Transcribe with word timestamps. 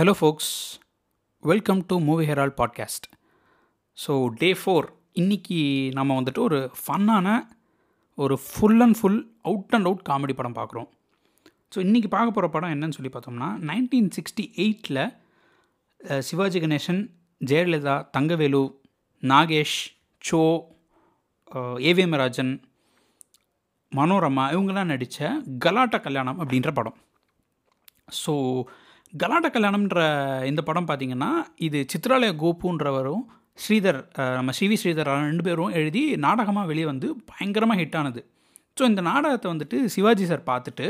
Hello 0.00 0.12
folks 0.12 0.80
welcome 1.40 1.86
to 1.86 2.00
movie 2.00 2.26
herald 2.26 2.52
podcast 2.56 3.06
so 4.06 4.28
day 4.34 4.52
four 4.52 4.86
இன்றைக்கி 5.14 5.90
நம்ம 5.92 6.20
வந்துட்டு 6.20 6.38
ஒரு 6.38 6.70
ஃபன்னான 6.86 7.48
ஒரு 8.14 8.38
full 8.38 8.80
and 8.80 8.96
full 9.00 9.34
out 9.42 9.70
and 9.70 9.86
out 9.86 10.02
comedy 10.08 10.32
படம் 10.32 10.54
பார்க்குறோம். 10.54 10.88
ஸோ 11.74 11.78
இன்றைக்கி 11.78 12.08
பார்க்க 12.08 12.30
போகிற 12.30 12.48
படம் 12.48 12.70
என்னன்னு 12.70 12.90
சொல்லி 12.90 13.08
பார்த்தோம்னா 13.08 13.48
நைன்டீன் 13.58 14.10
சிக்ஸ்டி 14.16 14.52
எயிட்டில் 14.56 15.12
சிவாஜி 16.20 16.60
கணேசன் 16.60 17.10
ஜெயலலிதா 17.46 18.08
தங்கவேலு 18.18 18.80
நாகேஷ் 19.22 19.78
சோ 20.30 20.66
ஏவிஎம் 21.60 22.16
ராஜன் 22.16 22.64
மனோரமா 23.96 24.52
இவங்கெல்லாம் 24.52 24.84
நடித்த 24.84 25.42
கலாட்டா 25.58 25.98
கல்யாணம் 25.98 26.40
அப்படின்ற 26.40 26.72
படம். 26.72 26.96
ஸோ 28.24 28.64
கலாட்ட 29.12 29.48
கல்யாணம்ன்ற 29.54 30.00
இந்த 30.48 30.60
படம் 30.66 30.86
பார்த்தீங்கன்னா 30.88 31.30
இது 31.66 31.78
சித்ராலய 31.92 32.32
கோபுன்றவரும் 32.42 33.22
ஸ்ரீதர் 33.58 33.98
நம்ம 34.36 34.52
சிவி 34.58 34.76
ஸ்ரீதர் 34.82 35.08
ரெண்டு 35.28 35.44
பேரும் 35.46 35.72
எழுதி 35.78 36.02
நாடகமாக 36.24 36.68
வெளியே 36.70 36.86
வந்து 36.90 37.08
பயங்கரமாக 37.30 37.78
ஹிட் 37.80 37.96
ஆனது. 38.00 38.20
ஸோ 38.76 38.82
இந்த 38.90 39.00
நாடகத்தை 39.08 39.48
வந்துட்டு 39.52 39.78
சிவாஜி 39.94 40.26
சார் 40.30 40.44
பார்த்துட்டு 40.50 40.86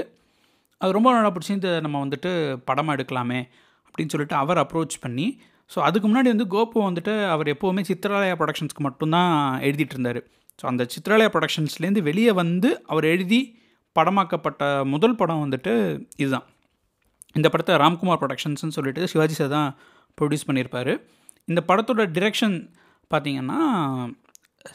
அது 0.80 0.90
ரொம்ப 0.98 1.08
நல்லா 1.16 1.30
பிடிச்சி 1.36 1.52
இந்த 1.58 1.70
நம்ம 1.86 1.96
வந்துட்டு 2.04 2.30
படமாக 2.68 2.96
எடுக்கலாமே 2.98 3.40
அப்படின்னு 3.86 4.12
சொல்லிட்டு 4.14 4.36
அவர் 4.42 4.62
அப்ரோச் 4.64 4.96
பண்ணி 5.06 5.26
ஸோ 5.70 5.80
அதுக்கு 5.88 6.06
முன்னாடி 6.08 6.28
வந்து 6.34 6.48
கோபு 6.54 6.78
வந்துட்டு 6.90 7.12
அவர் 7.32 7.52
எப்போவுமே 7.54 7.82
சித்ராலயா 7.90 8.36
ப்ரொடக்ஷன்ஸ்க்கு 8.38 8.86
மட்டும்தான் 8.88 9.34
எழுதிட்டு 9.66 9.94
இருந்தார். 9.96 10.20
ஸோ 10.58 10.66
அந்த 10.72 10.82
சித்ராலயா 10.94 11.30
ப்ரொடக்ஷன்ஸ்லேருந்து 11.34 12.02
வெளியே 12.08 12.32
வந்து 12.42 12.70
அவர் 12.92 13.06
எழுதி 13.14 13.42
படமாக்கப்பட்ட 13.96 14.64
முதல் 14.94 15.20
படம் 15.20 15.44
வந்துட்டு 15.44 15.74
இதுதான். 16.16 16.46
இந்த 17.34 17.48
படத்தை 17.48 17.74
ராம்குமார் 17.76 18.20
ப்ரொடக்ஷன்ஸ்னு 18.22 18.76
சொல்லிட்டு 18.76 19.08
சிவாஜி 19.08 19.34
சார் 19.34 19.48
தான் 19.48 19.68
ப்ரொடியூஸ் 20.18 20.46
பண்ணியிருப்பார். 20.48 20.92
இந்த 21.44 21.60
படத்தோட 21.68 22.02
டிரெக்ஷன் 22.16 22.56
பார்த்தீங்கன்னா 23.10 23.58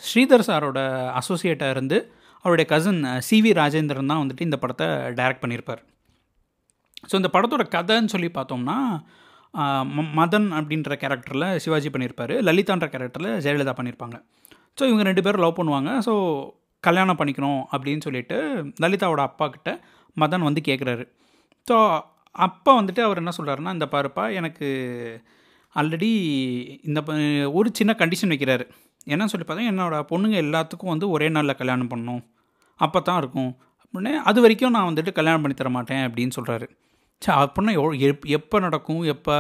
ஸ்ரீதர் 0.05 0.47
சாரோட 0.47 0.79
அசோசியேட்டாக 1.19 1.69
இருந்து 1.69 1.97
அவருடைய 2.45 2.65
கசின் 2.69 2.99
சிவி 3.27 3.51
ராஜேந்திரன் 3.53 4.11
தான் 4.11 4.21
வந்துட்டு 4.23 4.41
இந்த 4.41 4.57
படத்தை 4.57 4.87
டைரக்ட் 5.19 5.43
பண்ணியிருப்பார். 5.43 5.81
ஸோ 7.09 7.15
இந்த 7.15 7.29
படத்தோட 7.33 7.63
கதைன்னு 7.75 8.05
சொல்லி 8.05 8.29
பார்த்தோம்னா 8.29 8.77
ம- 9.95 10.11
மதன் 10.19 10.47
அப்படின்ற 10.57 10.93
கேரக்டரில் 11.01 11.57
சிவாஜி 11.57 11.89
பண்ணியிருப்பார். 11.89 12.33
லலிதான்ற 12.47 12.87
கேரக்டரில் 12.93 13.39
ஜெயலலிதா 13.45 13.73
பண்ணியிருப்பாங்க. 13.77 14.17
ஸோ 14.77 14.83
இவங்க 14.83 15.03
ரெண்டு 15.03 15.23
பேரும் 15.23 15.43
லவ் 15.45 15.57
பண்ணுவாங்க. 15.59 15.91
ஸோ 16.07 16.13
கல்யாணம் 16.83 17.19
பண்ணிக்கணும் 17.19 17.61
அப்படின்னு 17.71 18.01
சொல்லிட்டு 18.01 18.37
லலிதாவோட 18.83 19.21
அப்பா 19.21 19.45
கிட்ட 19.47 19.69
மதன் 20.17 20.43
வந்து 20.43 20.61
கேட்குறாரு 20.61 21.05
ஸோ 21.65 21.75
அப்பா 22.35 22.81
வந்துட்டு 22.81 22.99
அவர் 22.99 23.17
என்ன 23.17 23.31
சொல்கிறாருன்னா 23.37 23.73
இந்த 23.73 23.87
பாருப்பா 23.91 24.33
எனக்கு 24.33 24.67
ஆல்ரெடி 25.75 26.09
இந்த 26.83 27.01
ப- 27.03 27.51
ஒரு 27.51 27.69
சின்ன 27.73 27.95
கண்டிஷன் 27.97 28.31
வைக்கிறாரு. 28.33 28.65
என்ன 29.05 29.27
சொல்லி 29.27 29.45
பார்த்தா 29.47 29.73
என்னோடய 29.73 30.03
பொண்ணுங்க 30.09 30.37
எல்லாத்துக்கும் 30.43 30.91
வந்து 30.93 31.09
ஒரே 31.09 31.29
நாளில் 31.29 31.55
கல்யாணம் 31.55 31.87
பண்ணும். 31.87 32.21
அப்போ 32.79 32.99
தான் 32.99 33.17
இருக்கும். 33.17 33.51
அப்படின்னே 33.85 34.13
அது 34.23 34.41
வரைக்கும் 34.41 34.71
நான் 34.71 34.93
வந்துட்டு 34.93 35.11
கல்யாணம் 35.11 35.41
பண்ணி 35.41 35.57
தர 35.57 35.69
மாட்டேன் 35.69 36.11
அப்படின்னு 36.11 36.31
சொல்கிறாரு 36.35 36.67
சரி 37.21 37.41
அப்படின்னா 37.41 37.71
எவ்வளோ 37.71 37.89
எப் 37.89 38.25
எப்போ 38.25 38.59
நடக்கும் 38.59 39.01
எப்போ? 39.01 39.35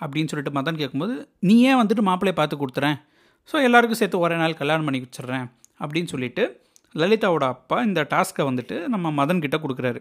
அப்படின்னு 0.00 0.28
சொல்லிட்டு 0.28 0.60
மதன் 0.60 0.76
கேட்கும்போது 0.76 1.14
நீ 1.40 1.60
ஏன் 1.60 1.76
வந்துட்டு 1.76 2.02
மாப்பிள்ளையை 2.04 2.32
பார்த்து 2.32 2.56
கொடுத்துறேன்? 2.56 2.96
ஸோ 3.48 3.62
எல்லாருக்கும் 3.62 3.98
சேர்த்து 3.98 4.18
ஒரே 4.18 4.36
நாள் 4.36 4.54
கல்யாணம் 4.54 4.84
பண்ணி 4.84 5.00
வச்சிடுறேன் 5.00 5.46
அப்படின்னு 5.80 6.06
சொல்லிட்டு 6.06 6.44
லலிதாவோட 6.94 7.44
அப்பா 7.46 7.82
இந்த 7.82 8.06
டாஸ்க்கை 8.10 8.42
வந்துட்டு 8.42 8.88
நம்ம 8.88 9.26
மதன் 9.26 9.40
கிட்ட 9.40 9.56
கொடுக்குறாரு. 9.56 10.00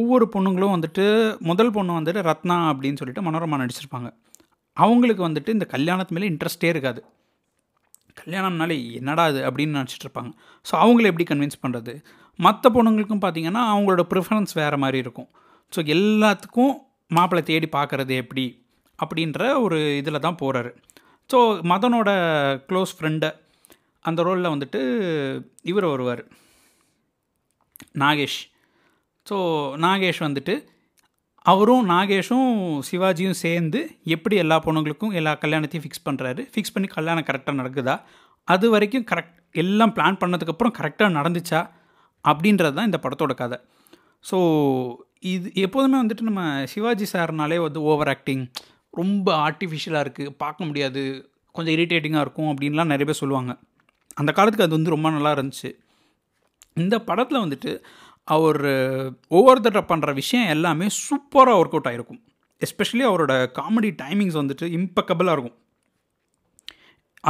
ஒவ்வொரு 0.00 0.24
பொண்ணுங்களும் 0.34 0.74
வந்துட்டு 0.74 1.04
முதல் 1.48 1.72
பொண்ணு 1.76 1.98
வந்துட்டு 1.98 2.20
ரத்னா 2.28 2.56
அப்படின்னு 2.72 3.00
சொல்லிட்டு 3.00 3.24
மனோரமா 3.26 3.56
நடிச்சிருப்பாங்க. 3.62 4.08
அவங்களுக்கு 4.76 5.22
வந்துட்டு 5.28 5.50
இந்த 5.56 5.66
கல்யாணத்து 5.74 6.14
மேலே 6.16 6.28
இன்ட்ரெஸ்டே 6.32 6.68
இருக்காது. 6.74 7.00
கல்யாணம்னாலே 8.20 8.76
என்னடா 8.98 9.24
அது 9.30 9.40
அப்படின்னு 9.48 9.76
நினச்சிட்டு 9.78 10.06
இருப்பாங்க. 10.06 10.30
ஸோ 10.66 10.72
அவங்கள 10.84 11.10
எப்படி 11.10 11.26
கன்வின்ஸ் 11.30 11.62
பண்ணுறது 11.64 11.92
மற்ற 12.38 12.70
பொண்ணுங்களுக்கும் 12.76 13.22
பார்த்தீங்கன்னா 13.24 13.62
அவங்களோட 13.72 14.02
ப்ரிஃபரன்ஸ் 14.12 14.52
வேறு 14.60 14.78
மாதிரி 14.84 14.98
இருக்கும். 15.04 15.28
ஸோ 15.72 15.80
எல்லாத்துக்கும் 15.94 16.72
மாப்பிள்ளை 17.16 17.42
தேடி 17.50 17.68
பார்க்குறது 17.78 18.14
எப்படி? 18.22 18.44
அப்படின்ற 18.98 19.42
ஒரு 19.64 19.78
இதில் 20.00 20.24
தான் 20.26 20.40
போகிறாரு 20.42 20.70
ஸோ 21.30 21.38
மதனோட 21.72 22.10
க்ளோஸ் 22.68 22.94
ஃப்ரெண்டை 22.96 23.30
அந்த 24.04 24.20
ரோலில் 24.26 24.52
வந்துட்டு 24.54 24.80
இவர் 25.70 25.86
வருவார். 25.92 26.22
நாகேஷ். 28.02 28.40
ஸோ 29.26 29.36
நாகேஷ் 29.84 30.22
வந்துட்டு 30.26 30.54
அவரும் 31.46 31.84
நாகேஷும் 31.90 32.50
சிவாஜியும் 32.88 33.38
சேர்ந்து 33.44 33.80
எப்படி 34.04 34.36
எல்லா 34.36 34.56
பொண்ணுங்களுக்கும் 34.66 35.14
எல்லா 35.18 35.32
கல்யாணத்தையும் 35.34 35.84
ஃபிக்ஸ் 35.84 36.06
பண்ணுறாரு 36.08 36.42
ஃபிக்ஸ் 36.52 36.74
பண்ணி 36.74 36.88
கல்யாணம் 36.88 37.26
கரெக்டாக 37.28 37.58
நடக்குதா? 37.60 37.94
அது 38.48 38.66
வரைக்கும் 38.70 39.06
கரெக்ட் 39.10 39.38
எல்லாம் 39.52 39.94
பிளான் 39.94 40.20
பண்ணதுக்கப்புறம் 40.22 40.74
கரெக்டாக 40.78 41.16
நடந்துச்சா? 41.18 41.60
அப்படின்றது 42.24 42.74
தான் 42.74 42.88
இந்த 42.90 42.98
படத்தோட 43.02 43.34
கதை. 43.34 43.58
ஸோ 44.30 44.36
இது 45.32 45.48
எப்போதுமே 45.54 45.96
வந்துட்டு 46.02 46.28
நம்ம 46.28 46.42
சிவாஜி 46.66 47.06
சார்னாலே 47.12 47.58
வந்து 47.62 47.80
ஓவர் 47.82 48.08
ஆக்டிங் 48.08 48.44
ரொம்ப 48.90 49.26
ஆர்டிஃபிஷியலாக 49.48 50.04
இருக்குது 50.04 50.34
பார்க்க 50.36 50.64
முடியாது 50.64 51.02
கொஞ்சம் 51.54 51.74
இரிட்டேட்டிங்காக 51.76 52.20
இருக்கும் 52.20 52.50
அப்படின்லாம் 52.52 52.90
நிறைய 52.92 53.04
பேர் 53.04 53.20
சொல்லுவாங்க. 53.22 53.52
அந்த 54.14 54.30
காலத்துக்கு 54.32 54.66
அது 54.66 54.76
வந்து 54.78 54.94
ரொம்ப 54.94 55.10
நல்லா 55.10 55.32
இருந்துச்சு. 55.34 55.70
இந்த 56.74 56.96
படத்தில் 57.08 57.44
வந்துட்டு 57.44 57.70
அவர் 58.28 58.62
ஒவ்வொரு 59.36 59.60
தடவை 59.64 59.84
பண்ணுற 59.90 60.10
விஷயம் 60.20 60.50
எல்லாமே 60.54 60.86
சூப்பராக 61.04 61.60
ஒர்க் 61.60 61.74
அவுட் 61.76 61.88
ஆகிருக்கும் 61.90 62.20
எஸ்பெஷலி 62.66 63.04
அவரோட 63.08 63.34
காமெடி 63.58 63.90
டைமிங்ஸ் 64.02 64.38
வந்துட்டு 64.40 64.66
இம்பக்கபிளாக 64.78 65.34
இருக்கும். 65.36 65.56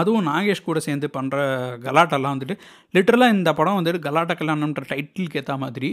அதுவும் 0.01 0.27
நாகேஷ் 0.31 0.67
கூட 0.67 0.79
சேர்ந்து 0.87 1.09
பண்ணுற 1.17 1.39
கலாட்டெல்லாம் 1.87 2.35
வந்துட்டு 2.35 2.57
லிட்டரலாக 2.97 3.37
இந்த 3.37 3.51
படம் 3.59 3.79
வந்துட்டு 3.79 4.01
கலாட்டா 4.07 4.35
கல்யாணம்ன்ற 4.41 4.85
டைட்டிலுக்கு 4.93 5.41
ஏற்ற 5.41 5.57
மாதிரி 5.65 5.89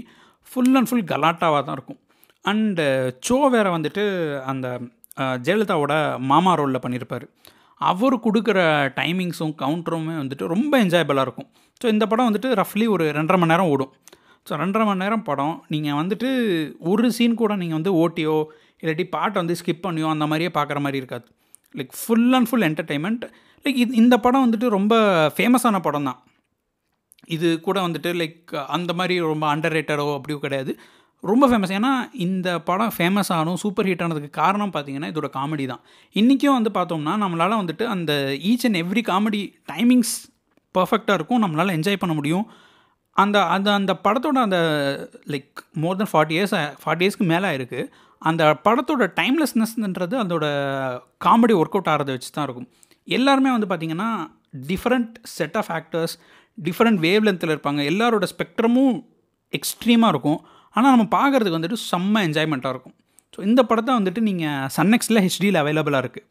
ஃபுல் 0.47 0.75
அண்ட் 0.79 0.89
ஃபுல் 0.89 1.09
கலாட்டாவாக 1.13 1.61
தான் 1.67 1.77
இருக்கும். 1.77 1.99
அண்டு 2.45 2.85
சோ 3.27 3.37
வேற 3.55 3.67
வந்துட்டு 3.77 4.03
அந்த 4.51 4.67
ஜெயலலிதாவோட 5.45 5.93
மாமா 6.31 6.51
ரோலில் 6.59 6.83
பண்ணியிருப்பார் 6.83 7.25
அவர் 7.81 8.15
கொடுக்குற 8.27 8.59
டைமிங்ஸும் 8.99 9.55
கவுண்டருமே 9.63 10.15
வந்துட்டு 10.21 10.45
ரொம்ப 10.53 10.73
என்ஜாயபிளாக 10.83 11.25
இருக்கும். 11.27 11.49
ஸோ 11.81 11.87
இந்த 11.95 12.05
படம் 12.11 12.29
வந்துட்டு 12.29 12.49
ரஃப்லி 12.61 12.85
ஒரு 12.95 13.05
ரெண்டரை 13.17 13.37
மணி 13.41 13.53
நேரம் 13.53 13.71
ஓடும். 13.73 13.91
ஸோ 14.49 14.55
ரெண்டரை 14.63 14.85
மணி 14.89 15.03
நேரம் 15.03 15.25
படம். 15.29 15.55
நீங்கள் 15.73 15.97
வந்துட்டு 16.01 16.29
ஒரு 16.91 17.11
சீன் 17.17 17.39
கூட 17.41 17.55
நீங்கள் 17.63 17.79
வந்து 17.79 17.93
ஓட்டியோ 18.03 18.37
இல்லாட்டி 18.83 19.05
பாட்டை 19.15 19.37
வந்து 19.41 19.57
ஸ்கிப் 19.61 19.85
பண்ணியோ 19.87 20.07
அந்த 20.15 20.25
மாதிரியே 20.31 20.51
பார்க்குற 20.57 20.79
மாதிரி 20.85 21.01
இருக்காது. 21.01 21.25
Like 21.79 21.93
full 22.01 22.29
and 22.37 22.49
full 22.49 22.65
entertainment 22.69 23.23
like 23.65 23.79
இது 23.83 23.91
இந்த 24.03 24.15
படம் 24.25 24.45
வந்துட்டு 24.45 24.67
ரொம்ப 24.77 24.93
ஃபேமஸான 25.37 25.79
படம் 25.87 26.07
தான். 26.09 26.19
இது 27.35 27.47
கூட 27.65 27.77
வந்துட்டு 27.87 28.11
லைக் 28.21 28.53
அந்த 28.75 28.91
மாதிரி 28.99 29.15
ரொம்ப 29.31 29.45
அண்டர் 29.53 29.75
ரேட்டடோ 29.77 30.05
அப்படியோ 30.19 30.37
கிடையாது. 30.45 30.73
ரொம்ப 31.29 31.45
ஃபேமஸ் 31.49 31.73
ஏன்னா 31.77 31.91
இந்த 32.25 32.49
படம் 32.67 32.93
ஃபேமஸ் 32.97 33.31
ஆனும் 33.37 33.57
சூப்பர் 33.63 33.87
ஹிட் 33.89 34.03
ஆனதுக்கு 34.05 34.29
காரணம் 34.41 34.71
பார்த்தீங்கன்னா 34.75 35.09
இதோட 35.11 35.27
காமெடி 35.37 35.65
தான். 35.71 35.81
இன்றைக்கும் 36.19 36.57
வந்து 36.57 36.71
பார்த்தோம்னா 36.77 37.13
நம்மளால் 37.23 37.59
வந்துட்டு 37.61 37.85
அந்த 37.95 38.13
each 38.51 38.65
and 38.69 38.79
every 38.83 39.03
comedy 39.09 39.41
timings 39.71 40.13
பர்ஃபெக்டாக 40.77 41.17
இருக்கும். 41.19 41.41
நம்மளால் 41.45 41.75
என்ஜாய் 41.77 42.01
பண்ண 42.03 42.15
முடியும். 42.19 42.45
அந்த 43.21 43.37
அந்த 43.55 43.69
அந்த 43.79 43.91
படத்தோட 44.05 44.39
அந்த 44.47 44.59
like 45.33 45.61
more 45.83 45.97
then 46.01 46.11
forty 46.11 46.35
years 46.37 46.53
forty 46.81 47.03
இயர்ஸ்க்கு 47.05 47.27
மேலே 47.33 47.49
இருக்குது 47.57 47.85
அந்த 48.21 48.43
படத்தோட 48.65 49.03
டைம்லெஸ்னஸ்ன்றது 49.19 50.15
அதோட 50.23 50.45
காமெடி 51.25 51.53
ஒர்க் 51.61 51.75
அவுட் 51.77 51.91
ஆகிறத 51.93 52.15
வச்சு 52.15 52.29
தான் 52.37 52.45
இருக்கும். 52.47 52.67
எல்லாருமே 53.07 53.51
வந்து 53.55 53.69
பார்த்திங்கன்னா 53.71 54.09
different 54.71 55.13
set 55.37 55.57
of 55.61 55.71
actors 55.77 56.15
different 56.57 56.99
wave 57.05 57.25
லென்த்தில் 57.27 57.53
இருப்பாங்க. 57.55 57.81
எல்லாரோட 57.91 58.25
ஸ்பெக்ட்ரமும் 58.33 58.97
எக்ஸ்ட்ரீமாக 59.53 60.13
இருக்கும். 60.13 60.39
ஆனால் 60.75 60.91
நம்ம 60.95 61.05
பார்க்குறதுக்கு 61.17 61.59
வந்துட்டு 61.59 61.79
செம்ம 61.91 62.21
என்ஜாய்மெண்ட்டாக 62.27 62.73
இருக்கும். 62.75 62.95
ஸோ 63.33 63.39
இந்த 63.49 63.61
படத்தை 63.69 63.93
வந்துட்டு 63.99 64.21
நீங்கள் 64.29 64.67
சன்னெக்ஸில் 64.77 65.23
ஹெச்டியில் 65.25 65.59
அவைலபிளாக 65.63 66.03
இருக்குது 66.03 66.25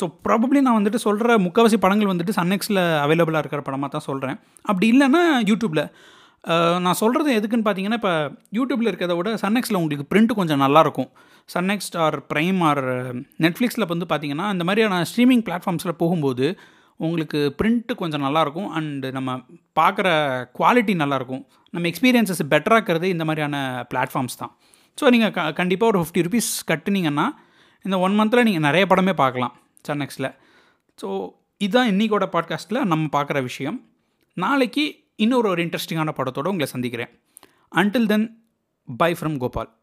ஸோ 0.00 0.06
ப்ராபப்ளி 0.26 0.60
நான் 0.66 0.78
வந்துட்டு 0.78 1.00
சொல்கிற 1.04 1.36
முக்கால்வாசி 1.44 1.78
படங்கள் 1.84 2.10
வந்துட்டு 2.12 2.34
சன்னெக்ஸில் 2.40 2.82
அவைலபிளாக 3.04 3.42
இருக்கிற 3.42 3.62
படமாக 3.68 3.90
தான் 3.94 4.06
சொல்கிறேன் 4.08 4.36
அப்படி 4.70 4.86
இல்லைன்னா 4.94 5.22
யூடியூப்பில் 5.50 5.82
நான் 6.84 6.98
சொல்கிறது 7.00 7.30
எதுக்குன்னு 7.38 7.66
பார்த்தீங்கன்னா 7.66 7.98
இப்போ 8.00 8.12
யூடியூப்பில் 8.56 8.90
இருக்கிறத 8.90 9.14
விட 9.18 9.30
சன்னெக்ஸில் 9.44 9.78
உங்களுக்கு 9.80 10.04
பிரிண்ட் 10.12 10.32
கொஞ்சம் 10.40 10.62
நல்லாயிருக்கும். 10.64 11.08
சன்னெக்ஸ்ட் 11.54 11.96
ஆர் 12.04 12.16
ப்ரைம் 12.32 12.58
ஆர் 12.70 12.82
நெட்ஃப்ளிக்ஸில் 13.44 13.90
வந்து 13.92 14.06
பார்த்தீங்கன்னா 14.10 14.46
இந்த 14.54 14.64
மாதிரியான 14.68 15.04
ஸ்ட்ரீமிங் 15.10 15.44
பிளாட்ஃபார்ம்ஸில் 15.46 16.00
போகும்போது 16.02 16.46
உங்களுக்கு 17.00 17.40
பிரிண்ட்டு 17.58 17.94
கொஞ்சம் 18.02 18.24
நல்லாயிருக்கும் 18.26 18.70
அண்டு 18.78 19.08
நம்ம 19.16 19.30
பார்க்குற 19.78 20.08
குவாலிட்டி 20.58 20.94
நல்லாயிருக்கும். 21.02 21.42
நம்ம 21.74 21.88
எக்ஸ்பீரியன்ஸஸ் 21.90 22.42
பெட்டராக்கிறது 22.52 23.08
இந்த 23.14 23.24
மாதிரியான 23.28 23.56
பிளாட்ஃபார்ம்ஸ் 23.90 24.40
தான். 24.42 24.52
ஸோ 24.98 25.10
நீங்கள் 25.14 25.32
க 25.36 25.40
கண்டிப்பாக 25.60 25.90
ஒரு 25.92 26.00
ஃபிஃப்டி 26.00 26.22
ருபீஸ் 26.26 26.50
கட்டுனீங்கன்னா 26.70 27.26
இந்த 27.84 27.98
ஒன் 28.06 28.16
மந்தில் 28.20 28.46
நீங்கள் 28.48 28.66
நிறைய 28.68 28.84
படமே 28.92 29.14
பார்க்கலாம் 29.22 29.54
சன்னெக்ஸில் 29.88 30.30
ஸோ 30.98 31.08
இதுதான் 31.60 31.90
இன்றைக்கோட 31.92 32.24
பாட்காஸ்ட்டில் 32.34 32.80
நம்ம 32.92 33.04
பார்க்குற 33.16 33.38
விஷயம். 33.48 33.78
நாளைக்கு 34.36 34.86
இன்னொரு 35.20 35.48
ஒரு 35.48 35.64
இன்ட்ரெஸ்டிங்கான 35.64 36.10
படத்தோடு 36.16 36.48
உங்களை 36.48 36.66
சந்திக்கிறேன். 36.66 37.08
Until 37.74 38.06
then 38.06 38.26
bye 38.96 39.12
from 39.12 39.38
Gopal 39.38 39.78